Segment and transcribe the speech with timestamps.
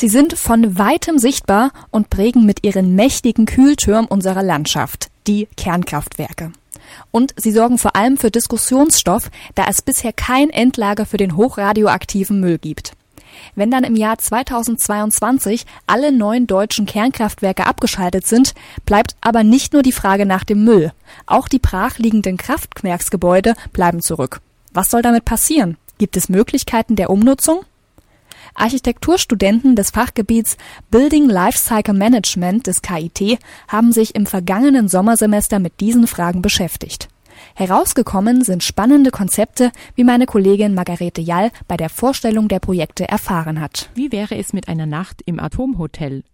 [0.00, 6.52] Sie sind von weitem sichtbar und prägen mit ihren mächtigen Kühltürmen unsere Landschaft, die Kernkraftwerke.
[7.10, 12.40] Und sie sorgen vor allem für Diskussionsstoff, da es bisher kein Endlager für den hochradioaktiven
[12.40, 12.92] Müll gibt.
[13.54, 18.54] Wenn dann im Jahr 2022 alle neun deutschen Kernkraftwerke abgeschaltet sind,
[18.86, 20.92] bleibt aber nicht nur die Frage nach dem Müll.
[21.26, 24.40] Auch die brachliegenden Kraftwerksgebäude bleiben zurück.
[24.72, 25.76] Was soll damit passieren?
[25.98, 27.66] Gibt es Möglichkeiten der Umnutzung?
[28.54, 30.56] Architekturstudenten des Fachgebiets
[30.90, 37.08] Building Lifecycle Management des KIT haben sich im vergangenen Sommersemester mit diesen Fragen beschäftigt.
[37.54, 43.60] Herausgekommen sind spannende Konzepte, wie meine Kollegin Margarete Jall bei der Vorstellung der Projekte erfahren
[43.60, 43.90] hat.
[43.94, 46.24] Wie wäre es mit einer Nacht im Atomhotel?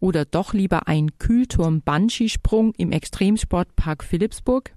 [0.00, 4.72] Oder doch lieber ein Kühlturm-Banskisprung im Extremsportpark Philipsburg?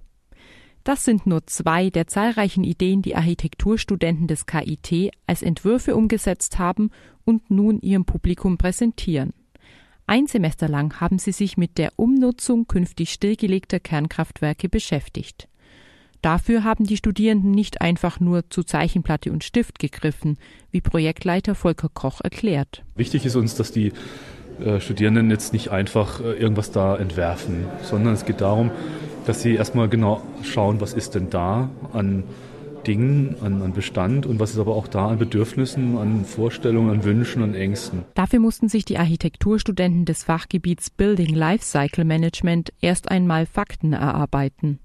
[0.84, 6.90] Das sind nur zwei der zahlreichen Ideen, die Architekturstudenten des KIT als Entwürfe umgesetzt haben
[7.24, 9.32] und nun ihrem Publikum präsentieren.
[10.06, 15.48] Ein Semester lang haben sie sich mit der Umnutzung künftig stillgelegter Kernkraftwerke beschäftigt.
[16.20, 20.36] Dafür haben die Studierenden nicht einfach nur zu Zeichenplatte und Stift gegriffen,
[20.70, 22.82] wie Projektleiter Volker Koch erklärt.
[22.94, 23.92] Wichtig ist uns, dass die
[24.60, 28.70] äh, Studierenden jetzt nicht einfach äh, irgendwas da entwerfen, sondern es geht darum,
[29.26, 32.24] dass sie erstmal genau schauen, was ist denn da an
[32.86, 37.04] Dingen, an, an, Bestand und was ist aber auch da an Bedürfnissen, an Vorstellungen, an
[37.04, 38.04] Wünschen, an Ängsten.
[38.14, 44.80] Dafür mussten sich die Architekturstudenten des Fachgebiets Building Lifecycle Management erst einmal Fakten erarbeiten.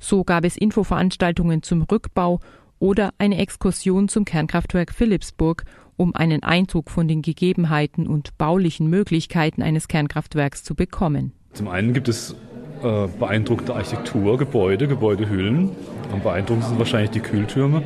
[0.00, 2.40] So gab es Infoveranstaltungen zum Rückbau
[2.78, 5.64] oder eine Exkursion zum Kernkraftwerk Philipsburg,
[5.96, 11.32] um einen Eindruck von den Gegebenheiten und baulichen Möglichkeiten eines Kernkraftwerks zu bekommen.
[11.52, 12.34] Zum einen gibt es
[12.82, 15.70] äh, beeindruckende Architektur, Gebäude, Gebäudehüllen.
[16.12, 17.82] Am beeindruckendsten sind wahrscheinlich die Kühltürme.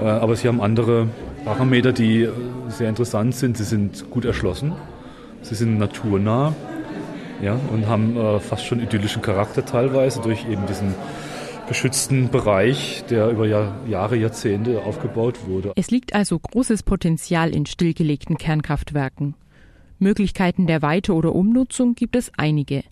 [0.00, 1.08] Äh, aber sie haben andere
[1.44, 2.30] Parameter, die äh,
[2.68, 3.56] sehr interessant sind.
[3.56, 4.72] Sie sind gut erschlossen,
[5.42, 6.54] sie sind naturnah
[7.42, 10.94] ja, und haben äh, fast schon idyllischen Charakter teilweise durch eben diesen
[11.68, 15.72] geschützten Bereich, der über Jahr, Jahre, Jahrzehnte aufgebaut wurde.
[15.76, 19.34] Es liegt also großes Potenzial in stillgelegten Kernkraftwerken.
[19.98, 22.82] Möglichkeiten der Weite- oder Umnutzung gibt es einige.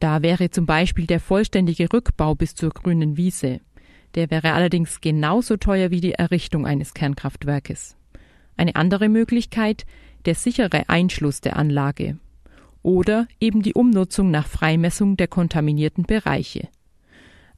[0.00, 3.60] Da wäre zum Beispiel der vollständige Rückbau bis zur grünen Wiese.
[4.14, 7.96] Der wäre allerdings genauso teuer wie die Errichtung eines Kernkraftwerkes.
[8.56, 9.84] Eine andere Möglichkeit
[10.24, 12.18] der sichere Einschluss der Anlage.
[12.82, 16.68] Oder eben die Umnutzung nach Freimessung der kontaminierten Bereiche.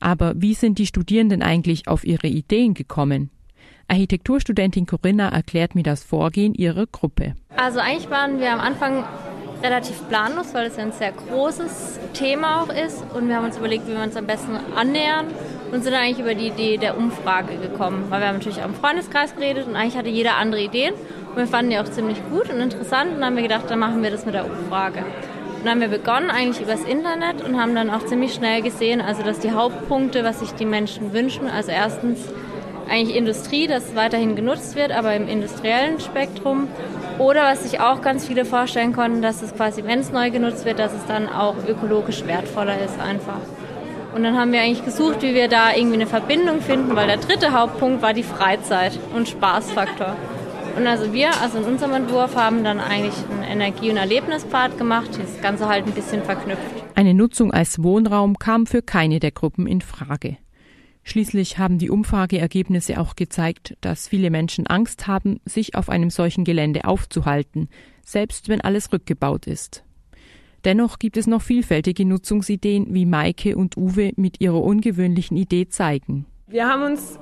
[0.00, 3.30] Aber wie sind die Studierenden eigentlich auf ihre Ideen gekommen?
[3.86, 7.36] Architekturstudentin Corinna erklärt mir das Vorgehen ihrer Gruppe.
[7.56, 9.04] Also eigentlich waren wir am Anfang
[9.62, 13.04] relativ planlos, weil es ja ein sehr großes Thema auch ist.
[13.14, 15.26] Und wir haben uns überlegt, wie wir uns am besten annähern
[15.70, 18.06] und sind eigentlich über die Idee der Umfrage gekommen.
[18.08, 20.94] Weil wir haben natürlich auch im Freundeskreis geredet und eigentlich hatte jeder andere Ideen.
[21.30, 23.78] Und wir fanden die auch ziemlich gut und interessant und dann haben wir gedacht, dann
[23.78, 24.98] machen wir das mit der Umfrage.
[24.98, 29.00] Und dann haben wir begonnen eigentlich übers Internet und haben dann auch ziemlich schnell gesehen,
[29.00, 32.18] also dass die Hauptpunkte, was sich die Menschen wünschen, also erstens
[32.92, 36.68] eigentlich Industrie, das weiterhin genutzt wird, aber im industriellen Spektrum
[37.18, 40.66] oder was sich auch ganz viele vorstellen konnten, dass es quasi, wenn es neu genutzt
[40.66, 43.40] wird, dass es dann auch ökologisch wertvoller ist einfach.
[44.14, 47.16] Und dann haben wir eigentlich gesucht, wie wir da irgendwie eine Verbindung finden, weil der
[47.16, 50.14] dritte Hauptpunkt war die Freizeit und Spaßfaktor.
[50.76, 55.18] Und also wir, also in unserem Entwurf, haben dann eigentlich einen Energie- und Erlebnispfad gemacht,
[55.18, 56.60] das Ganze halt ein bisschen verknüpft.
[56.94, 60.36] Eine Nutzung als Wohnraum kam für keine der Gruppen in Frage.
[61.04, 66.44] Schließlich haben die Umfrageergebnisse auch gezeigt, dass viele Menschen Angst haben, sich auf einem solchen
[66.44, 67.68] Gelände aufzuhalten,
[68.04, 69.84] selbst wenn alles rückgebaut ist.
[70.64, 76.26] Dennoch gibt es noch vielfältige Nutzungsideen, wie Maike und Uwe mit ihrer ungewöhnlichen Idee zeigen.
[76.46, 77.18] Wir haben uns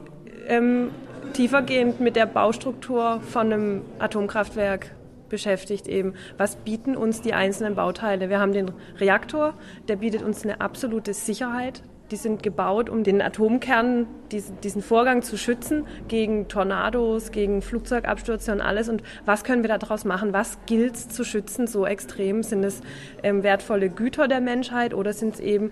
[0.48, 0.90] ähm,
[1.32, 4.94] tiefergehend mit der Baustruktur von einem Atomkraftwerk
[5.30, 6.14] beschäftigt eben.
[6.36, 8.28] Was bieten uns die einzelnen Bauteile?
[8.28, 9.54] Wir haben den Reaktor,
[9.88, 15.36] der bietet uns eine absolute Sicherheit die sind gebaut, um den Atomkern, diesen, Vorgang zu
[15.36, 18.88] schützen gegen Tornados, gegen Flugzeugabstürze und alles.
[18.88, 20.32] Und was können wir daraus machen?
[20.32, 22.42] Was gilt es zu schützen so extrem?
[22.42, 22.80] Sind es
[23.22, 25.70] ähm, wertvolle Güter der Menschheit oder sind es eben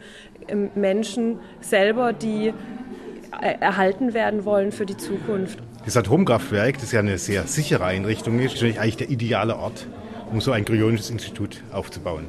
[0.49, 2.53] ähm, Menschen selber, die
[3.41, 5.59] äh, erhalten werden wollen für die Zukunft?
[5.85, 9.87] Das Atomkraftwerk, das ja eine sehr sichere Einrichtung ist, ist eigentlich der ideale Ort,
[10.31, 12.27] um so ein kryonisches Institut aufzubauen.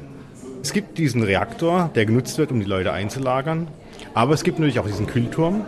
[0.62, 3.68] Es gibt diesen Reaktor, der genutzt wird, um die Leute einzulagern.
[4.12, 5.64] Aber es gibt natürlich auch diesen Kühlturm,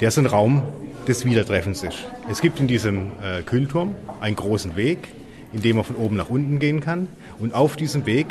[0.00, 0.62] der so ein Raum
[1.06, 1.98] des Wiedertreffens ist.
[2.30, 5.08] Es gibt in diesem äh, Kühlturm einen großen Weg,
[5.52, 7.08] in dem man von oben nach unten gehen kann.
[7.38, 8.26] Und auf diesem Weg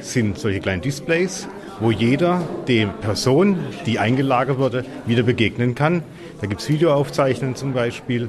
[0.00, 1.48] sind solche kleinen Displays,
[1.80, 6.04] wo jeder der Person, die eingelagert wurde, wieder begegnen kann.
[6.40, 8.28] Da gibt es Videoaufzeichnungen zum Beispiel,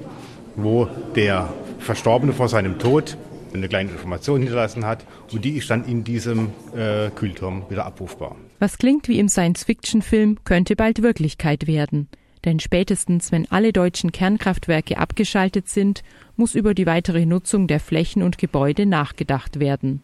[0.55, 3.17] wo der Verstorbene vor seinem Tod
[3.53, 8.35] eine kleine Information hinterlassen hat und die ist dann in diesem äh, Kühlturm wieder abrufbar.
[8.59, 12.07] Was klingt wie im Science-Fiction-Film, könnte bald Wirklichkeit werden.
[12.45, 16.03] Denn spätestens, wenn alle deutschen Kernkraftwerke abgeschaltet sind,
[16.35, 20.01] muss über die weitere Nutzung der Flächen und Gebäude nachgedacht werden.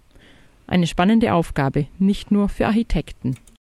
[0.68, 3.36] Eine spannende Aufgabe, nicht nur für Architekten.